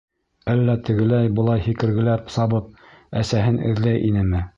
[0.51, 2.73] Әллә тегеләй-былай һикергеләп сабып
[3.21, 4.43] әсәһен эҙләй инеме?